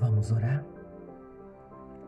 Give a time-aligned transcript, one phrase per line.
[0.00, 0.64] Vamos orar?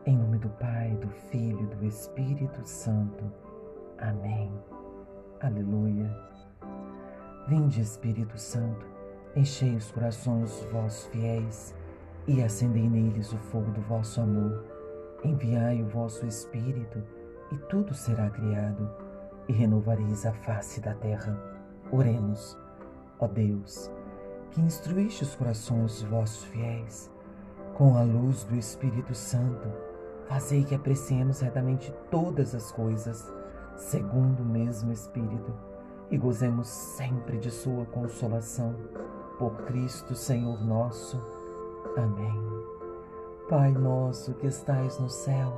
[0.05, 3.33] Em nome do Pai, do Filho e do Espírito Santo.
[3.99, 4.53] Amém.
[5.41, 6.11] Aleluia.
[7.47, 8.85] Vinde, Espírito Santo,
[9.37, 11.75] enchei os corações vossos fiéis
[12.27, 14.65] e acendei neles o fogo do vosso amor.
[15.25, 17.01] Enviai o vosso Espírito
[17.53, 18.91] e tudo será criado
[19.49, 21.39] e renovareis a face da terra.
[21.93, 22.59] Oremos,
[23.21, 23.93] ó Deus,
[24.51, 27.15] que instruíste os corações vossos fiéis
[27.77, 29.87] com a luz do Espírito Santo
[30.29, 33.33] Fazei que apreciemos retamente todas as coisas,
[33.77, 35.55] segundo o mesmo Espírito,
[36.11, 38.75] e gozemos sempre de Sua consolação.
[39.39, 41.21] Por Cristo, Senhor nosso.
[41.97, 42.43] Amém.
[43.49, 45.53] Pai nosso que estais no céu,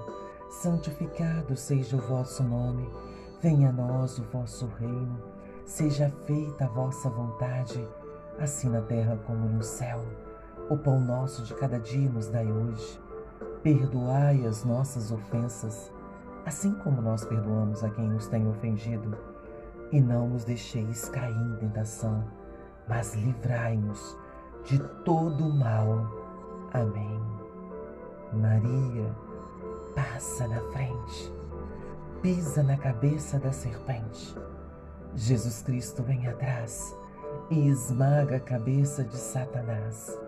[0.50, 2.90] santificado seja o vosso nome.
[3.40, 5.18] Venha a nós o vosso reino.
[5.64, 7.88] Seja feita a vossa vontade,
[8.38, 10.27] assim na terra como no céu.
[10.68, 13.00] O pão nosso de cada dia nos dai hoje
[13.62, 15.92] Perdoai as nossas ofensas,
[16.46, 19.16] assim como nós perdoamos a quem nos tem ofendido.
[19.90, 22.24] E não nos deixeis cair em tentação,
[22.88, 24.16] mas livrai-nos
[24.64, 26.06] de todo o mal.
[26.72, 27.20] Amém.
[28.32, 29.10] Maria,
[29.94, 31.32] passa na frente,
[32.22, 34.36] pisa na cabeça da serpente.
[35.14, 36.96] Jesus Cristo vem atrás
[37.50, 40.27] e esmaga a cabeça de Satanás.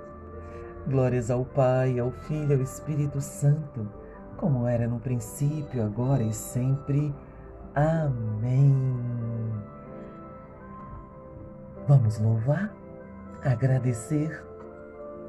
[0.87, 4.01] Glórias ao Pai, ao Filho e ao Espírito Santo
[4.41, 7.13] como era no princípio, agora e sempre.
[7.75, 8.73] Amém.
[11.87, 12.73] Vamos louvar,
[13.43, 14.43] agradecer,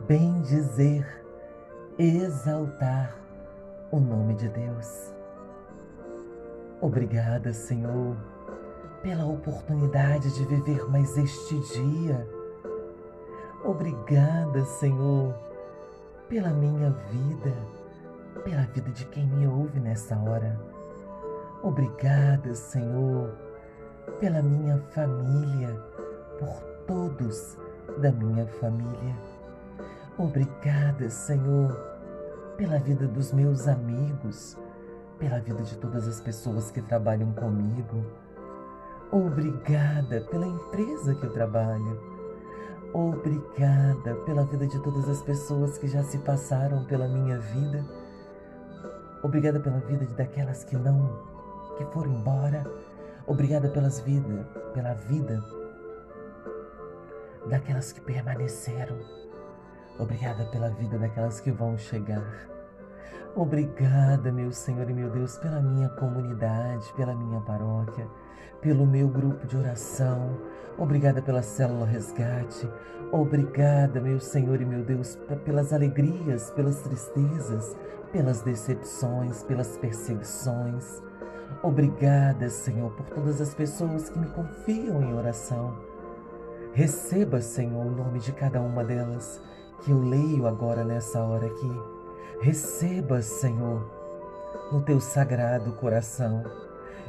[0.08, 1.06] bendizer,
[1.98, 3.14] exaltar
[3.90, 5.12] o nome de Deus.
[6.80, 8.16] Obrigada, Senhor,
[9.02, 12.26] pela oportunidade de viver mais este dia.
[13.64, 15.34] Obrigada, Senhor,
[16.28, 17.82] pela minha vida
[18.40, 20.58] pela vida de quem me ouve nessa hora.
[21.62, 23.30] Obrigada, Senhor,
[24.18, 25.74] pela minha família,
[26.38, 27.56] por todos
[27.98, 29.16] da minha família.
[30.18, 31.72] Obrigada, Senhor,
[32.56, 34.58] pela vida dos meus amigos,
[35.18, 38.04] pela vida de todas as pessoas que trabalham comigo.
[39.10, 42.11] Obrigada pela empresa que eu trabalho.
[42.92, 47.84] Obrigada pela vida de todas as pessoas que já se passaram pela minha vida
[49.22, 51.08] Obrigada pela vida daquelas que não,
[51.78, 52.64] que foram embora.
[53.25, 54.44] Obrigada pelas vidas,
[54.75, 55.41] pela vida
[57.48, 58.98] daquelas que permaneceram.
[59.97, 62.48] Obrigada pela vida daquelas que vão chegar.
[63.36, 68.08] Obrigada, meu Senhor e meu Deus, pela minha comunidade, pela minha paróquia,
[68.60, 70.38] pelo meu grupo de oração.
[70.78, 72.69] Obrigada pela célula resgate.
[73.10, 77.76] Obrigada, meu Senhor e meu Deus, pelas alegrias, pelas tristezas,
[78.10, 81.03] pelas decepções, pelas perseguições.
[81.62, 85.76] Obrigada, Senhor, por todas as pessoas que me confiam em oração.
[86.72, 89.41] Receba, Senhor, o nome de cada uma delas
[89.81, 91.81] que eu leio agora nessa hora aqui.
[92.41, 93.84] Receba, Senhor,
[94.72, 96.43] no teu sagrado coração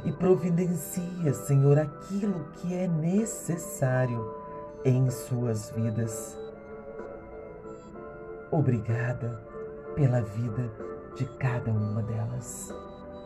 [0.04, 4.34] e providencia, Senhor, aquilo que é necessário
[4.84, 6.38] em suas vidas.
[8.50, 9.40] Obrigada
[9.94, 10.70] pela vida
[11.16, 12.72] de cada uma delas.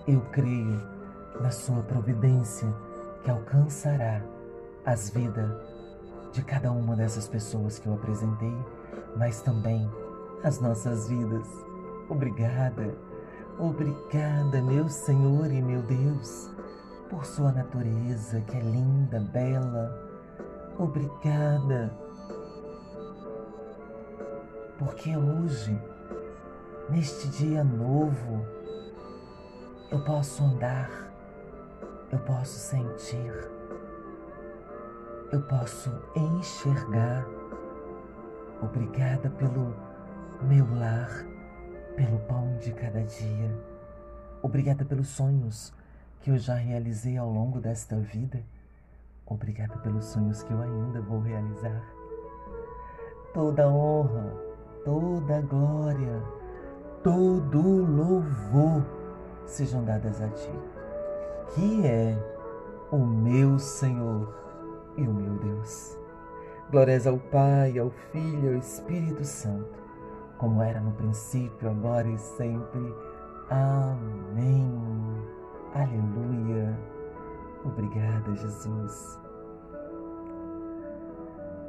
[0.06, 0.80] Eu creio
[1.40, 2.68] na Sua providência
[3.22, 4.22] que alcançará
[4.84, 5.50] as vidas
[6.32, 8.56] de cada uma dessas pessoas que eu apresentei,
[9.16, 9.90] mas também
[10.44, 11.46] as nossas vidas.
[12.08, 12.94] Obrigada,
[13.58, 16.50] obrigada, meu Senhor e meu Deus,
[17.08, 20.06] por Sua natureza que é linda, bela.
[20.78, 21.92] Obrigada,
[24.78, 25.76] porque hoje
[26.88, 28.46] neste dia novo,
[29.90, 30.90] eu posso andar,
[32.10, 33.32] eu posso sentir,
[35.32, 37.26] eu posso enxergar.
[38.62, 39.74] Obrigada pelo
[40.42, 41.24] meu lar,
[41.96, 43.50] pelo pão de cada dia.
[44.42, 45.72] Obrigada pelos sonhos
[46.20, 48.42] que eu já realizei ao longo desta vida.
[49.26, 51.82] Obrigada pelos sonhos que eu ainda vou realizar.
[53.34, 54.34] Toda honra,
[54.84, 56.38] toda glória
[57.02, 58.84] todo louvor
[59.46, 60.50] sejam dadas a ti,
[61.54, 62.18] que é
[62.90, 64.34] o meu Senhor
[64.96, 65.96] e o meu Deus.
[66.70, 69.78] Glórias ao Pai, ao Filho e ao Espírito Santo,
[70.36, 72.94] como era no princípio, agora e sempre.
[73.48, 75.37] Amém.
[75.78, 76.76] Aleluia.
[77.64, 79.20] Obrigada, Jesus.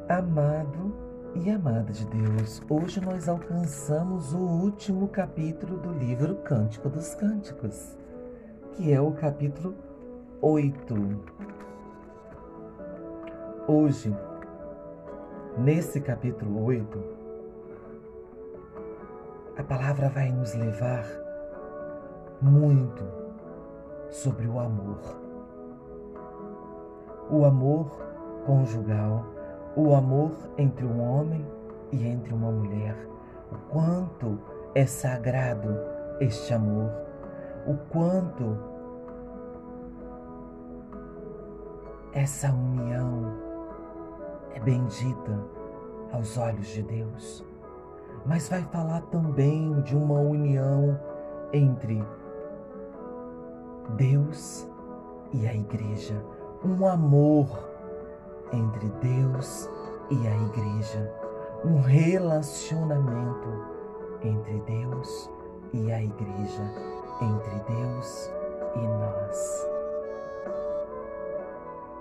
[0.09, 0.95] Amado
[1.35, 7.95] e amada de Deus, hoje nós alcançamos o último capítulo do livro Cântico dos Cânticos,
[8.71, 9.75] que é o capítulo
[10.41, 10.95] 8.
[13.67, 14.11] Hoje,
[15.55, 17.03] nesse capítulo 8,
[19.55, 21.05] a palavra vai nos levar
[22.41, 23.18] muito
[24.09, 24.99] sobre o amor.
[27.29, 27.85] O amor
[28.45, 29.25] conjugal,
[29.75, 31.45] o amor entre um homem
[31.91, 32.95] e entre uma mulher.
[33.51, 34.39] O quanto
[34.73, 35.69] é sagrado
[36.19, 36.91] este amor,
[37.67, 38.57] o quanto
[42.13, 43.33] essa união
[44.53, 45.39] é bendita
[46.11, 47.45] aos olhos de Deus.
[48.25, 50.99] Mas vai falar também de uma união
[51.53, 52.03] entre
[53.95, 54.67] Deus
[55.33, 56.23] e a igreja,
[56.63, 57.47] um amor
[58.51, 59.69] entre Deus
[60.09, 61.13] e a igreja,
[61.63, 63.49] um relacionamento
[64.23, 65.29] entre Deus
[65.73, 66.73] e a igreja,
[67.21, 68.31] entre Deus
[68.75, 69.69] e nós.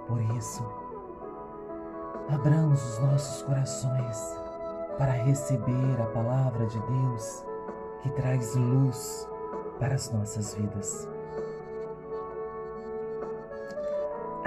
[0.07, 0.65] Por isso,
[2.31, 4.37] abramos os nossos corações
[4.97, 7.45] para receber a palavra de Deus
[8.03, 9.29] que traz luz
[9.79, 11.18] para as nossas vidas.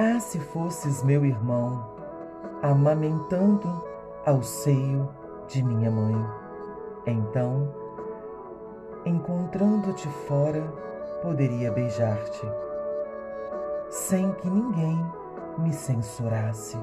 [0.03, 1.85] Ah, se fosses meu irmão,
[2.63, 3.85] amamentando
[4.25, 5.07] ao seio
[5.47, 6.15] de minha mãe.
[7.05, 7.71] Então,
[9.05, 10.63] encontrando-te fora,
[11.21, 12.41] poderia beijar-te,
[13.91, 15.05] sem que ninguém
[15.59, 16.79] me censurasse.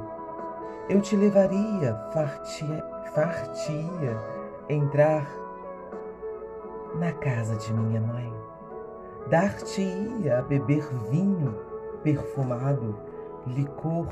[0.89, 4.17] Eu te levaria, fartia, fartia
[4.69, 5.29] entrar
[6.95, 8.33] na casa de minha mãe.
[9.29, 11.67] Dar-te-ia a beber vinho
[12.05, 13.08] perfumado
[13.47, 14.07] licor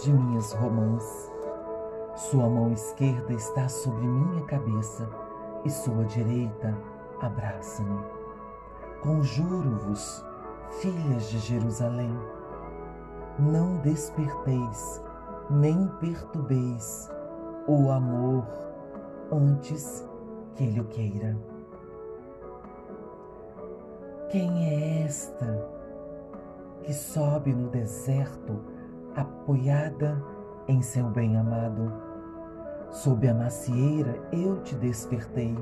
[0.00, 1.30] de minhas romãs.
[2.14, 5.08] Sua mão esquerda está sobre minha cabeça
[5.64, 6.76] e sua direita
[7.20, 8.00] abraça-me.
[9.00, 10.24] Conjuro-vos,
[10.80, 12.16] filhas de Jerusalém,
[13.38, 15.02] não desperteis,
[15.50, 17.10] nem perturbeis
[17.66, 18.46] o amor
[19.32, 20.06] antes
[20.54, 21.36] que ele o queira.
[24.30, 25.81] Quem é esta
[26.82, 28.60] que sobe no deserto
[29.14, 30.22] apoiada
[30.68, 31.92] em seu bem-amado.
[32.90, 35.56] Sob a macieira eu te despertei,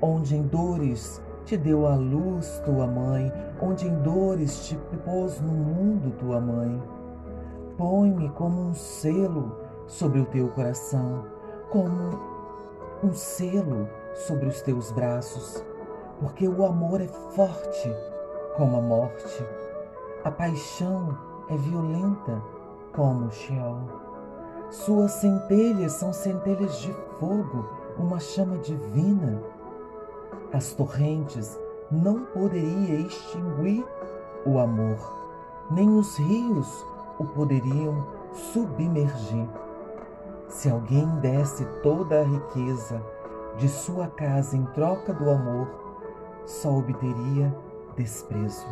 [0.00, 5.52] onde em dores te deu a luz tua mãe, onde em dores te pôs no
[5.52, 6.80] mundo tua mãe.
[7.76, 9.56] Põe-me como um selo
[9.86, 11.24] sobre o teu coração,
[11.70, 12.20] como
[13.02, 15.64] um selo sobre os teus braços,
[16.20, 17.90] porque o amor é forte
[18.56, 19.44] como a morte.
[20.22, 21.16] A paixão
[21.48, 22.42] é violenta
[22.94, 23.80] como o Sheol.
[24.68, 27.66] Suas centelhas são centelhas de fogo,
[27.98, 29.42] uma chama divina.
[30.52, 31.58] As torrentes
[31.90, 33.82] não poderiam extinguir
[34.44, 34.98] o amor,
[35.70, 36.84] nem os rios
[37.18, 38.06] o poderiam
[38.52, 39.48] submergir.
[40.48, 43.02] Se alguém desse toda a riqueza
[43.56, 45.66] de sua casa em troca do amor,
[46.44, 47.56] só obteria
[47.96, 48.66] desprezo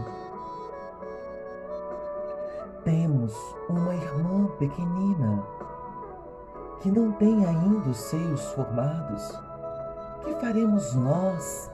[2.85, 3.35] temos
[3.69, 5.43] uma irmã pequenina
[6.81, 9.33] que não tem ainda os seios formados,
[10.25, 11.71] que faremos nós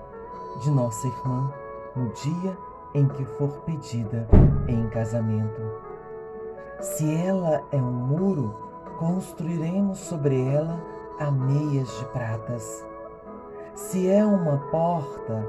[0.63, 1.53] de nossa irmã
[1.95, 2.57] no dia
[2.95, 4.27] em que for pedida
[4.69, 5.63] em casamento?
[6.81, 8.55] Se ela é um muro,
[8.99, 10.81] construiremos sobre ela
[11.19, 12.87] ameias de pratas.
[13.75, 15.47] Se é uma porta,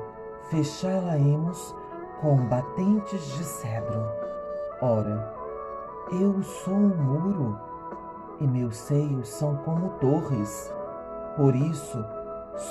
[0.50, 1.76] fechá-la-emos
[2.22, 4.04] com batentes de cedro.
[4.82, 5.45] Ora,
[6.12, 7.60] eu sou um muro
[8.40, 10.72] e meus seios são como torres.
[11.36, 11.98] Por isso,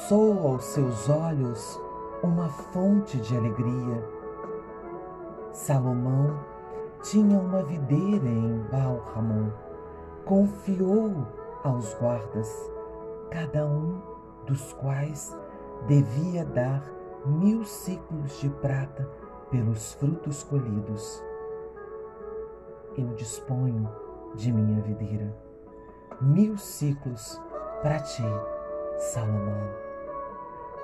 [0.08, 1.80] sou aos seus olhos
[2.22, 4.08] uma fonte de alegria.
[5.52, 6.38] Salomão
[7.02, 9.50] tinha uma videira em Baal-Ramon.
[10.24, 11.26] Confiou
[11.64, 12.70] aos guardas,
[13.30, 14.00] cada um
[14.46, 15.36] dos quais
[15.86, 16.82] devia dar
[17.26, 19.08] mil ciclos de prata
[19.50, 21.22] pelos frutos colhidos
[22.96, 23.88] eu disponho
[24.34, 25.34] de minha videira.
[26.20, 27.40] Mil ciclos
[27.82, 28.22] para ti,
[28.98, 29.70] Salomão.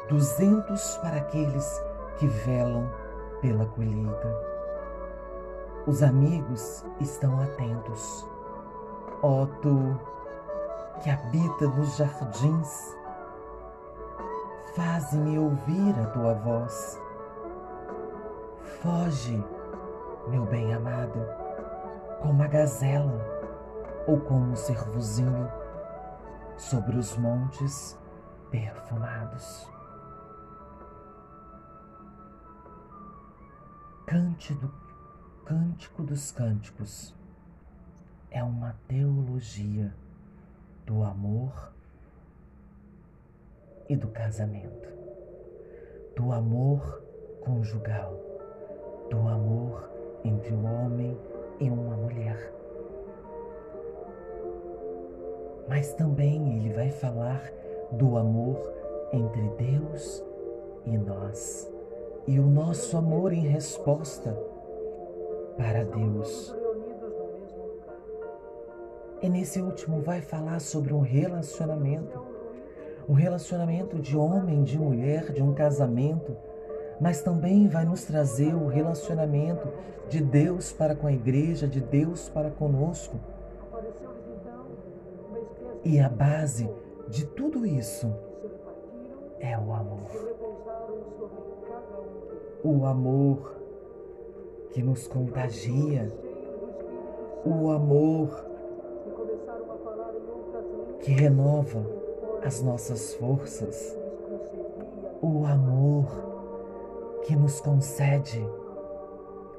[0.09, 1.83] Duzentos para aqueles
[2.19, 2.91] que velam
[3.41, 4.51] pela colheita.
[5.87, 8.27] Os amigos estão atentos.
[9.23, 9.99] Ó tu
[11.03, 12.97] que habita nos jardins,
[14.75, 17.01] faze-me ouvir a tua voz.
[18.83, 19.43] Foge,
[20.29, 21.40] meu bem-amado,
[22.21, 23.21] como a gazela
[24.07, 25.51] ou como um servozinho
[26.57, 27.99] sobre os montes
[28.51, 29.69] perfumados.
[34.07, 34.71] Cântico,
[35.45, 37.15] Cântico dos Cânticos
[38.31, 39.95] é uma teologia
[40.85, 41.73] do amor
[43.89, 44.89] e do casamento,
[46.17, 47.03] do amor
[47.41, 48.15] conjugal,
[49.09, 49.91] do amor
[50.25, 52.53] entre o homem e uma mulher.
[55.69, 57.53] Mas também ele vai falar
[57.91, 58.73] do amor
[59.13, 60.25] entre Deus
[60.87, 61.69] e nós,
[62.27, 64.33] e o nosso amor em resposta
[65.57, 66.55] para Deus
[69.23, 72.19] e nesse último vai falar sobre um relacionamento,
[73.07, 76.35] um relacionamento de homem, de mulher, de um casamento,
[77.01, 79.67] mas também vai nos trazer o relacionamento
[80.09, 83.17] de Deus para com a igreja, de Deus para conosco.
[85.83, 86.69] E a base
[87.09, 88.13] de tudo isso
[89.39, 90.11] é o amor.
[92.63, 93.57] O amor
[94.71, 96.13] que nos contagia,
[97.45, 98.45] o amor
[101.01, 101.83] que renova
[102.45, 103.97] as nossas forças,
[105.23, 106.30] o amor
[107.23, 108.47] que nos concede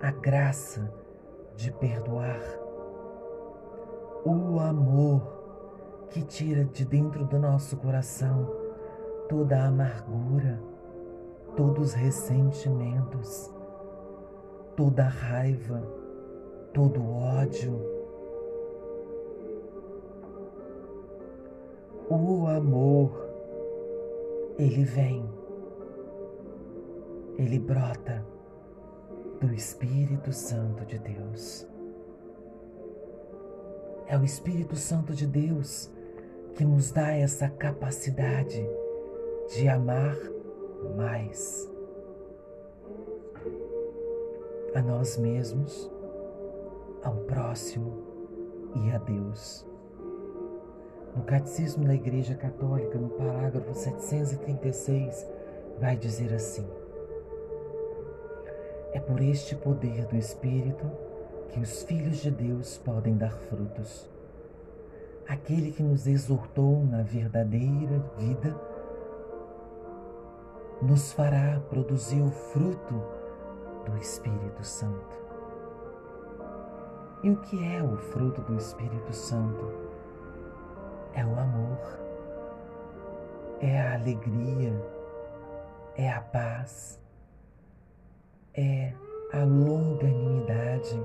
[0.02, 0.92] a graça
[1.56, 2.42] de perdoar,
[4.26, 5.22] o amor
[6.10, 8.62] que tira de dentro do nosso coração
[9.32, 10.62] toda a amargura,
[11.56, 13.50] todos os ressentimentos,
[14.76, 15.82] toda a raiva,
[16.74, 17.80] todo o ódio.
[22.10, 23.10] O amor,
[24.60, 25.24] ele vem,
[27.38, 28.26] ele brota
[29.40, 31.68] do Espírito Santo de Deus.
[34.08, 35.90] É o Espírito Santo de Deus
[36.56, 38.64] que nos dá essa capacidade
[39.56, 40.16] de amar
[40.96, 41.70] mais
[44.76, 45.92] a nós mesmos,
[47.04, 48.04] ao próximo
[48.76, 49.66] e a Deus.
[51.16, 55.28] No Catecismo da Igreja Católica, no parágrafo 736,
[55.80, 56.66] vai dizer assim:
[58.94, 60.86] É por este poder do Espírito
[61.50, 64.10] que os filhos de Deus podem dar frutos.
[65.28, 68.56] Aquele que nos exortou na verdadeira vida
[70.82, 73.02] nos fará produzir o fruto
[73.86, 75.22] do Espírito Santo.
[77.24, 79.92] E o que é o fruto do Espírito Santo?
[81.14, 81.80] é o amor,
[83.60, 84.74] é a alegria,
[85.96, 87.00] é a paz,
[88.56, 88.94] é
[89.34, 91.04] a longanimidade,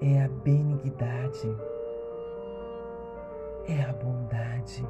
[0.00, 1.56] é a benignidade,
[3.68, 4.86] é a bondade,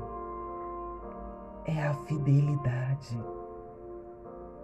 [1.66, 3.18] é a fidelidade,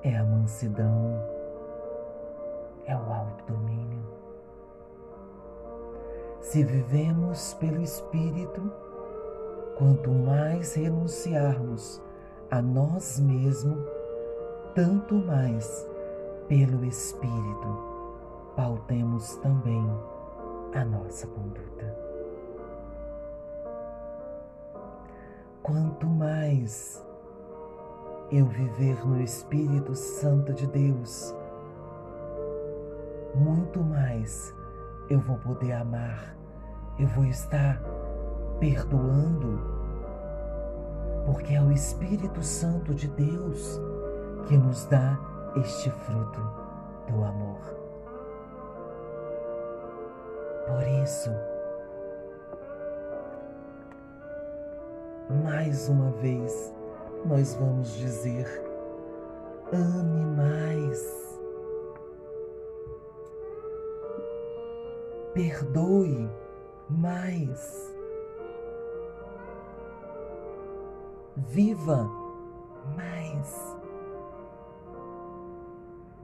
[0.03, 1.15] é a mansidão,
[2.87, 4.07] é o autodomínio.
[6.41, 8.71] Se vivemos pelo Espírito,
[9.79, 12.03] Quanto mais renunciarmos
[12.51, 13.79] a nós mesmos,
[14.75, 15.89] tanto mais
[16.49, 17.88] pelo Espírito
[18.57, 19.87] pautemos também
[20.75, 21.95] a nossa conduta.
[25.62, 27.05] Quanto mais
[28.33, 31.37] eu viver no Espírito Santo de Deus,
[33.35, 34.55] muito mais
[35.11, 36.35] eu vou poder amar,
[36.99, 37.78] eu vou estar
[38.59, 39.61] perdoando,
[41.26, 43.78] porque é o Espírito Santo de Deus
[44.47, 46.40] que nos dá este fruto
[47.09, 47.59] do amor.
[50.67, 51.31] Por isso,
[55.43, 56.75] mais uma vez,
[57.25, 58.47] nós vamos dizer:
[59.73, 61.40] ame mais,
[65.33, 66.31] perdoe
[66.90, 67.88] mais.
[71.37, 72.11] Viva
[72.97, 73.78] mais.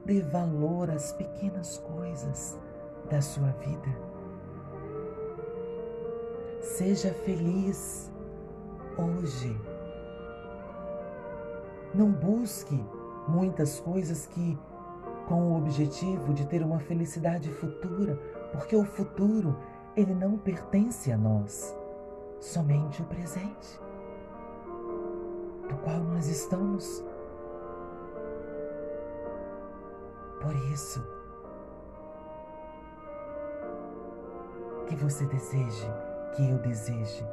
[0.05, 2.57] Dê valor às pequenas coisas
[3.09, 3.89] da sua vida.
[6.61, 8.11] Seja feliz
[8.97, 9.59] hoje.
[11.93, 12.83] Não busque
[13.27, 14.57] muitas coisas que
[15.27, 18.15] com o objetivo de ter uma felicidade futura,
[18.51, 19.57] porque o futuro,
[19.95, 21.75] ele não pertence a nós,
[22.39, 23.79] somente o presente,
[25.67, 27.03] do qual nós estamos.
[30.45, 31.03] Por isso,
[34.85, 35.91] que você deseje,
[36.35, 37.27] que eu deseje,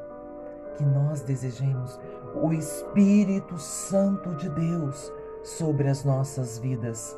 [0.78, 2.00] que nós desejemos
[2.34, 5.12] o Espírito Santo de Deus
[5.44, 7.14] sobre as nossas vidas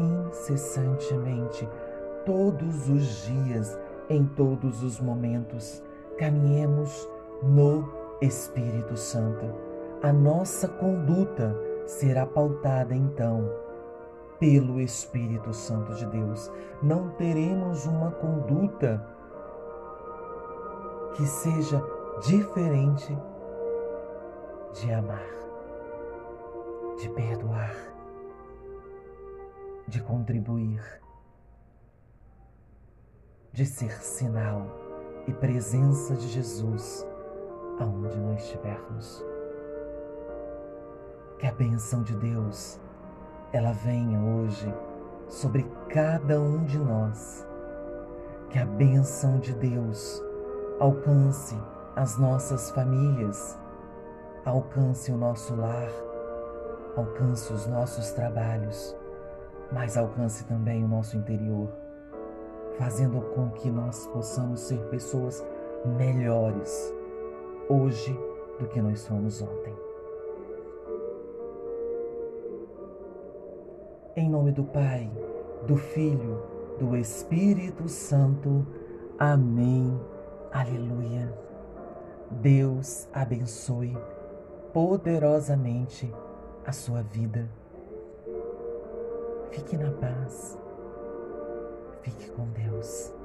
[0.00, 1.68] incessantemente,
[2.24, 3.78] todos os dias,
[4.10, 5.80] em todos os momentos.
[6.18, 7.08] Caminhemos
[7.40, 7.88] no
[8.20, 9.46] Espírito Santo.
[10.02, 13.48] A nossa conduta será pautada então
[14.38, 16.50] pelo Espírito Santo de Deus.
[16.82, 19.04] Não teremos uma conduta
[21.14, 21.82] que seja
[22.26, 23.16] diferente
[24.74, 25.26] de amar,
[26.98, 27.74] de perdoar,
[29.88, 30.82] de contribuir,
[33.52, 34.66] de ser sinal
[35.26, 37.06] e presença de Jesus
[37.78, 39.24] aonde nós estivermos.
[41.38, 42.80] Que a benção de Deus
[43.52, 44.72] ela venha hoje
[45.28, 47.46] sobre cada um de nós.
[48.50, 50.22] Que a benção de Deus
[50.78, 51.56] alcance
[51.94, 53.58] as nossas famílias,
[54.44, 55.88] alcance o nosso lar,
[56.96, 58.96] alcance os nossos trabalhos,
[59.72, 61.68] mas alcance também o nosso interior,
[62.78, 65.44] fazendo com que nós possamos ser pessoas
[65.84, 66.94] melhores
[67.68, 68.18] hoje
[68.58, 69.85] do que nós fomos ontem.
[74.18, 75.10] Em nome do Pai,
[75.66, 76.42] do Filho,
[76.78, 78.66] do Espírito Santo.
[79.18, 80.00] Amém.
[80.50, 81.30] Aleluia.
[82.30, 83.94] Deus abençoe
[84.72, 86.10] poderosamente
[86.64, 87.46] a sua vida.
[89.50, 90.58] Fique na paz.
[92.00, 93.15] Fique com Deus.